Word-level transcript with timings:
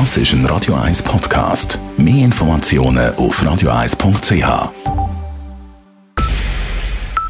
Das 0.00 0.16
ist 0.16 0.32
ein 0.32 0.44
Radio 0.46 0.74
1 0.74 1.04
Podcast. 1.04 1.78
Mehr 1.96 2.24
Informationen 2.24 3.14
auf 3.14 3.40
radio1.ch. 3.40 4.72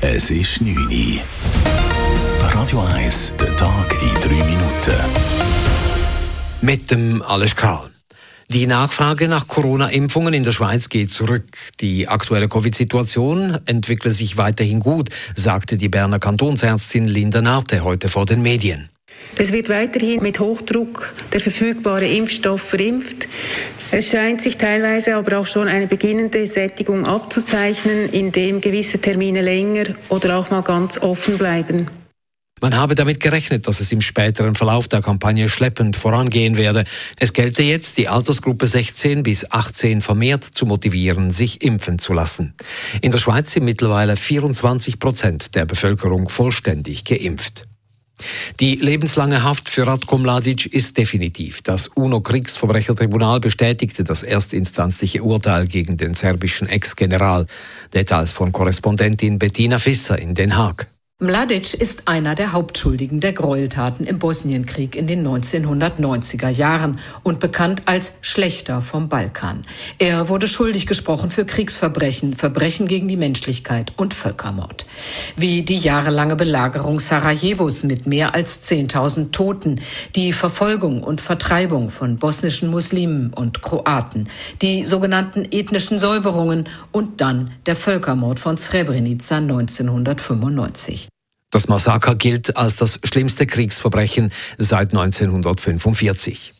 Es 0.00 0.30
ist 0.30 0.62
9 0.62 0.74
Uhr. 0.74 1.20
Radio 2.54 2.80
1, 2.80 3.34
der 3.38 3.54
Tag 3.58 3.94
in 4.00 4.20
3 4.22 4.44
Minuten. 4.46 4.96
Mit 6.62 6.90
dem 6.90 7.20
Alles 7.20 7.54
Karl. 7.54 7.90
Die 8.48 8.66
Nachfrage 8.66 9.28
nach 9.28 9.48
Corona-Impfungen 9.48 10.32
in 10.32 10.44
der 10.44 10.52
Schweiz 10.52 10.88
geht 10.88 11.12
zurück. 11.12 11.58
Die 11.82 12.08
aktuelle 12.08 12.48
Covid-Situation 12.48 13.58
entwickle 13.66 14.10
sich 14.10 14.38
weiterhin 14.38 14.80
gut, 14.80 15.10
sagte 15.34 15.76
die 15.76 15.90
Berner 15.90 16.20
Kantonsärztin 16.20 17.06
Linda 17.06 17.42
Narte 17.42 17.84
heute 17.84 18.08
vor 18.08 18.24
den 18.24 18.40
Medien. 18.40 18.88
Es 19.38 19.52
wird 19.52 19.68
weiterhin 19.68 20.22
mit 20.22 20.40
Hochdruck 20.40 21.14
der 21.32 21.40
verfügbare 21.40 22.06
Impfstoff 22.06 22.62
verimpft. 22.62 23.28
Es 23.90 24.10
scheint 24.10 24.40
sich 24.40 24.56
teilweise 24.56 25.14
aber 25.14 25.38
auch 25.38 25.46
schon 25.46 25.68
eine 25.68 25.86
beginnende 25.86 26.46
Sättigung 26.46 27.04
abzuzeichnen, 27.04 28.08
indem 28.10 28.60
gewisse 28.60 28.98
Termine 28.98 29.42
länger 29.42 29.94
oder 30.08 30.38
auch 30.38 30.50
mal 30.50 30.62
ganz 30.62 30.98
offen 30.98 31.36
bleiben. 31.38 31.88
Man 32.62 32.74
habe 32.74 32.94
damit 32.94 33.20
gerechnet, 33.20 33.68
dass 33.68 33.80
es 33.80 33.92
im 33.92 34.00
späteren 34.00 34.54
Verlauf 34.54 34.88
der 34.88 35.02
Kampagne 35.02 35.50
schleppend 35.50 35.94
vorangehen 35.94 36.56
werde. 36.56 36.84
Es 37.20 37.34
gelte 37.34 37.62
jetzt, 37.62 37.98
die 37.98 38.08
Altersgruppe 38.08 38.66
16 38.66 39.22
bis 39.22 39.52
18 39.52 40.00
vermehrt 40.00 40.44
zu 40.44 40.64
motivieren, 40.64 41.30
sich 41.30 41.62
impfen 41.62 41.98
zu 41.98 42.14
lassen. 42.14 42.54
In 43.02 43.10
der 43.10 43.18
Schweiz 43.18 43.50
sind 43.50 43.64
mittlerweile 43.66 44.16
24 44.16 44.98
Prozent 44.98 45.54
der 45.54 45.66
Bevölkerung 45.66 46.30
vollständig 46.30 47.04
geimpft. 47.04 47.66
Die 48.60 48.76
lebenslange 48.76 49.42
Haft 49.42 49.68
für 49.68 49.86
Ratko 49.86 50.18
Mladic 50.18 50.66
ist 50.66 50.96
definitiv. 50.96 51.62
Das 51.62 51.88
UNO-Kriegsverbrechertribunal 51.88 53.40
bestätigte 53.40 54.04
das 54.04 54.22
erstinstanzliche 54.22 55.22
Urteil 55.22 55.66
gegen 55.66 55.96
den 55.96 56.14
serbischen 56.14 56.68
Ex-General. 56.68 57.46
Details 57.92 58.32
von 58.32 58.52
Korrespondentin 58.52 59.38
Bettina 59.38 59.78
Fisser 59.78 60.18
in 60.18 60.34
Den 60.34 60.56
Haag. 60.56 60.86
Mladic 61.18 61.72
ist 61.72 62.08
einer 62.08 62.34
der 62.34 62.52
Hauptschuldigen 62.52 63.20
der 63.20 63.32
Gräueltaten 63.32 64.04
im 64.04 64.18
Bosnienkrieg 64.18 64.94
in 64.94 65.06
den 65.06 65.26
1990er 65.26 66.50
Jahren 66.50 66.98
und 67.22 67.40
bekannt 67.40 67.84
als 67.86 68.12
Schlechter 68.20 68.82
vom 68.82 69.08
Balkan. 69.08 69.62
Er 69.98 70.28
wurde 70.28 70.46
schuldig 70.46 70.86
gesprochen 70.86 71.30
für 71.30 71.46
Kriegsverbrechen, 71.46 72.34
Verbrechen 72.34 72.86
gegen 72.86 73.08
die 73.08 73.16
Menschlichkeit 73.16 73.94
und 73.96 74.12
Völkermord. 74.12 74.84
Wie 75.36 75.62
die 75.62 75.78
jahrelange 75.78 76.36
Belagerung 76.36 77.00
Sarajevos 77.00 77.82
mit 77.82 78.06
mehr 78.06 78.34
als 78.34 78.70
10.000 78.70 79.30
Toten, 79.32 79.80
die 80.16 80.34
Verfolgung 80.34 81.02
und 81.02 81.22
Vertreibung 81.22 81.90
von 81.90 82.18
bosnischen 82.18 82.70
Muslimen 82.70 83.32
und 83.32 83.62
Kroaten, 83.62 84.28
die 84.60 84.84
sogenannten 84.84 85.46
ethnischen 85.50 85.98
Säuberungen 85.98 86.68
und 86.92 87.22
dann 87.22 87.52
der 87.64 87.74
Völkermord 87.74 88.38
von 88.38 88.58
Srebrenica 88.58 89.38
1995. 89.38 91.05
Das 91.56 91.68
Massaker 91.68 92.14
gilt 92.16 92.58
als 92.58 92.76
das 92.76 93.00
schlimmste 93.02 93.46
Kriegsverbrechen 93.46 94.30
seit 94.58 94.90
1945. 94.90 96.52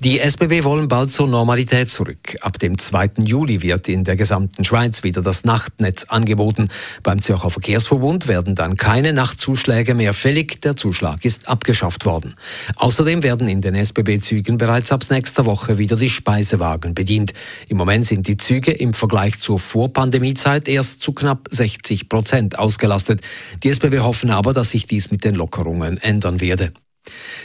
Die 0.00 0.18
SBB 0.18 0.64
wollen 0.64 0.88
bald 0.88 1.12
zur 1.12 1.28
Normalität 1.28 1.88
zurück. 1.88 2.36
Ab 2.40 2.58
dem 2.58 2.78
2. 2.78 3.10
Juli 3.24 3.62
wird 3.62 3.88
in 3.88 4.04
der 4.04 4.16
gesamten 4.16 4.64
Schweiz 4.64 5.02
wieder 5.02 5.22
das 5.22 5.44
Nachtnetz 5.44 6.04
angeboten. 6.04 6.68
Beim 7.02 7.20
Zürcher 7.20 7.50
Verkehrsverbund 7.50 8.28
werden 8.28 8.54
dann 8.54 8.76
keine 8.76 9.12
Nachtzuschläge 9.12 9.94
mehr 9.94 10.14
fällig. 10.14 10.60
Der 10.62 10.76
Zuschlag 10.76 11.24
ist 11.24 11.48
abgeschafft 11.48 12.06
worden. 12.06 12.34
Außerdem 12.76 13.22
werden 13.22 13.48
in 13.48 13.60
den 13.60 13.74
SBB-Zügen 13.74 14.58
bereits 14.58 14.92
ab 14.92 15.00
nächster 15.10 15.46
Woche 15.46 15.78
wieder 15.78 15.96
die 15.96 16.10
Speisewagen 16.10 16.94
bedient. 16.94 17.32
Im 17.68 17.76
Moment 17.76 18.06
sind 18.06 18.28
die 18.28 18.36
Züge 18.36 18.70
im 18.70 18.92
Vergleich 18.92 19.38
zur 19.38 19.58
Vorpandemiezeit 19.58 20.68
erst 20.68 21.02
zu 21.02 21.12
knapp 21.12 21.48
60 21.50 22.08
Prozent 22.08 22.58
ausgelastet. 22.58 23.20
Die 23.62 23.68
SBB 23.68 24.00
hoffen 24.00 24.30
aber, 24.30 24.52
dass 24.52 24.70
sich 24.70 24.86
dies 24.86 25.10
mit 25.10 25.24
den 25.24 25.34
Lockerungen 25.34 25.96
ändern 25.98 26.40
werde. 26.40 26.72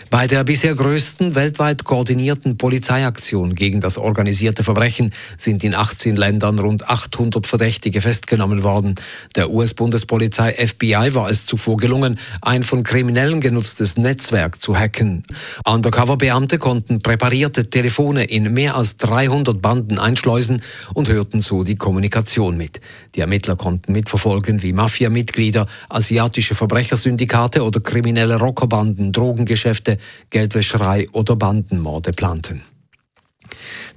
Bei 0.10 0.28
der 0.28 0.44
bisher 0.44 0.76
größten 0.76 1.36
weltweit 1.36 1.84
koordinierten 1.84 2.58
Polizeiaktion 2.58 3.56
gegen 3.56 3.82
das 3.82 3.98
organisierte 3.98 4.64
Verbrechen 4.64 5.12
sind 5.38 5.64
in 5.64 5.74
18 5.74 6.16
Ländern 6.16 6.60
rund 6.60 6.88
800 6.88 7.48
Verdächtige 7.48 8.02
festgenommen 8.02 8.64
worden. 8.64 8.96
Der 9.36 9.50
US-Bundespolizei 9.50 10.54
FBI 10.54 11.16
war 11.16 11.30
es 11.30 11.46
zuvor 11.46 11.78
gelungen, 11.78 12.20
ein 12.42 12.64
von 12.64 12.84
Kriminellen 12.84 13.42
genutztes 13.42 13.98
Netzwerk 13.98 14.62
zu 14.62 14.78
hacken. 14.78 15.24
Undercover-Beamte 15.66 16.60
konnten 16.60 17.02
präparierte 17.02 17.70
Telefone 17.70 18.26
in 18.26 18.54
mehr 18.54 18.76
als 18.76 18.98
300 18.98 19.62
Banden 19.62 20.00
einschleusen 20.00 20.62
und 20.94 21.10
hörten 21.10 21.42
so 21.42 21.64
die 21.64 21.76
Kommunikation 21.76 22.58
mit. 22.58 22.80
Die 23.16 23.22
Ermittler 23.22 23.56
konnten 23.56 23.92
mitverfolgen, 23.92 24.62
wie 24.62 24.72
Mafia-Mitglieder, 24.72 25.68
asiatische 25.90 26.54
Verbrechersyndikate 26.54 27.64
oder 27.64 27.80
kriminelle 27.80 28.38
Rockerbanden 28.40 29.12
Drogen 29.12 29.46
Drogengeschäfte, 29.56 29.98
Geldwäscherei 30.30 31.08
oder 31.14 31.36
Bandenmorde 31.36 32.12
planten. 32.12 32.62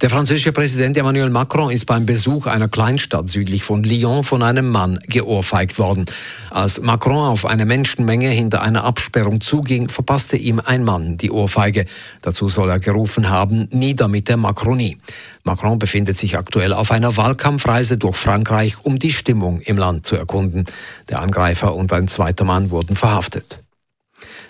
Der 0.01 0.11
französische 0.11 0.53
Präsident 0.53 0.97
Emmanuel 0.97 1.31
Macron 1.31 1.73
ist 1.73 1.87
beim 1.87 2.07
Besuch 2.07 2.47
einer 2.47 2.69
Kleinstadt 2.69 3.29
südlich 3.29 3.65
von 3.65 3.83
Lyon 3.83 4.23
von 4.23 4.45
einem 4.45 4.71
Mann 4.71 5.01
geohrfeigt 5.09 5.81
worden. 5.81 6.05
Als 6.51 6.81
Macron 6.81 7.27
auf 7.27 7.45
eine 7.45 7.65
Menschenmenge 7.65 8.29
hinter 8.29 8.63
einer 8.63 8.85
Absperrung 8.85 9.41
zuging, 9.41 9.89
verpasste 9.89 10.37
ihm 10.37 10.61
ein 10.65 10.85
Mann 10.85 11.17
die 11.17 11.33
Ohrfeige. 11.33 11.87
Dazu 12.23 12.49
soll 12.49 12.71
er 12.71 12.79
gerufen 12.79 13.29
haben, 13.29 13.69
nieder 13.73 14.07
mit 14.07 14.29
der 14.29 14.37
Macronie. 14.37 14.99
Macron 15.43 15.81
befindet 15.81 16.17
sich 16.17 16.39
aktuell 16.39 16.73
auf 16.73 16.93
einer 16.93 17.17
Wahlkampfreise 17.17 17.99
durch 17.99 18.17
Frankreich, 18.17 18.77
um 18.85 19.01
die 19.01 19.13
Stimmung 19.13 19.61
im 19.63 19.79
Land 19.79 20.07
zu 20.07 20.15
erkunden. 20.15 20.67
Der 21.09 21.21
Angreifer 21.21 21.75
und 21.75 21.93
ein 21.93 22.07
zweiter 22.07 22.45
Mann 22.45 22.71
wurden 22.71 22.95
verhaftet. 22.95 23.65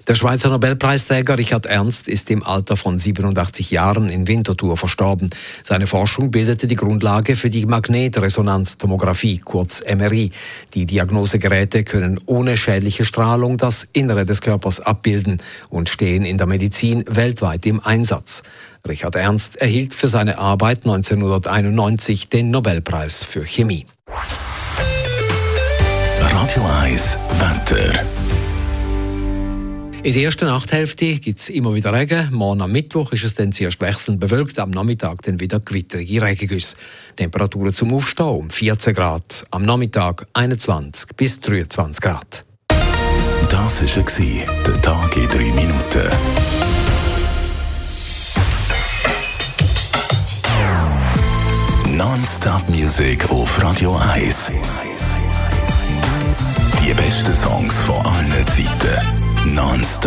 Der 0.09 0.15
Schweizer 0.15 0.49
Nobelpreisträger 0.49 1.37
Richard 1.37 1.67
Ernst 1.67 2.09
ist 2.09 2.31
im 2.31 2.43
Alter 2.43 2.79
von 2.79 2.99
87 2.99 3.71
Jahren 3.71 4.09
in 4.09 4.27
Winterthur 4.27 4.79
verstorben. 4.79 5.29
Seine 5.63 5.87
Forschung 5.87 6.31
bildete 6.31 6.67
die 6.67 6.77
Grundlage 6.77 7.37
für 7.37 7.51
die 7.51 7.67
Magnetresonanztomographie, 7.67 9.37
kurz 9.37 9.85
MRI. 9.85 10.33
Die 10.73 10.87
Diagnosegeräte 10.87 11.85
können 11.85 12.19
ohne 12.25 12.57
schädliche 12.57 13.05
Strahlung 13.05 13.59
das 13.59 13.87
Innere 13.93 14.25
des 14.25 14.41
Körpers 14.41 14.81
abbilden 14.81 15.43
und 15.69 15.91
stehen 15.91 16.25
in 16.25 16.39
der 16.39 16.47
Medizin 16.47 17.05
weltweit 17.07 17.67
im 17.67 17.85
Einsatz. 17.85 18.45
Richard 18.89 19.15
Ernst 19.15 19.57
erhielt 19.57 19.93
für 19.93 20.09
seine 20.09 20.39
Arbeit 20.39 20.87
1991 20.87 22.31
den 22.31 22.51
Nobelpreis 22.51 23.25
für 23.25 23.45
Chemie. 23.45 23.85
Radio 26.23 26.65
1 26.81 27.19
Wetter. 27.39 28.05
In 30.05 30.15
der 30.15 30.23
ersten 30.23 30.47
Nachthälfte 30.47 31.19
gibt 31.19 31.41
es 31.41 31.49
immer 31.51 31.75
wieder 31.75 31.93
Regen. 31.93 32.29
Morgen 32.33 32.63
am 32.63 32.71
Mittwoch 32.71 33.11
ist 33.13 33.25
es 33.25 33.35
dann 33.35 33.51
zuerst 33.51 33.81
wechselnd 33.81 34.21
bewölkt, 34.21 34.61
am 34.61 34.71
Nachmittag 34.71 35.23
dann 35.23 35.41
wieder 35.41 35.59
gewitterige 35.59 36.23
Regengüsse. 36.23 36.77
Temperaturen 37.17 37.75
zum 37.75 37.93
Aufstehen 37.93 38.27
um 38.27 38.49
14 38.49 38.95
Grad, 38.95 39.45
am 39.51 39.65
Nachmittag 39.65 40.27
21 40.35 41.17
bis 41.17 41.41
23 41.41 42.01
Grad. 42.01 42.47
Das 43.51 43.83
war 43.83 44.63
der 44.67 44.83
Tag 44.83 45.17
in 45.17 45.29
drei 45.29 45.53
Minuten. 45.53 46.09
Non-Stop-Musik 51.97 53.29
auf 53.31 53.63
Radio 53.63 53.97
1. 53.97 54.53
Die 56.81 56.95
besten 56.95 57.35
Songs 57.35 57.75
von 57.81 57.97
allen 58.07 58.47
Zeiten 58.47 59.18